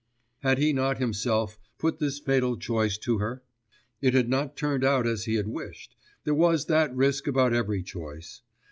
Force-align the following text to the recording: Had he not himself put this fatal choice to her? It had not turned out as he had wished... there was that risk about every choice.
Had 0.39 0.57
he 0.57 0.73
not 0.73 0.97
himself 0.97 1.59
put 1.77 1.99
this 1.99 2.17
fatal 2.17 2.57
choice 2.57 2.97
to 2.97 3.19
her? 3.19 3.43
It 4.01 4.15
had 4.15 4.29
not 4.29 4.57
turned 4.57 4.83
out 4.83 5.05
as 5.05 5.25
he 5.25 5.35
had 5.35 5.47
wished... 5.47 5.95
there 6.23 6.33
was 6.33 6.65
that 6.65 6.91
risk 6.95 7.27
about 7.27 7.53
every 7.53 7.83
choice. 7.83 8.41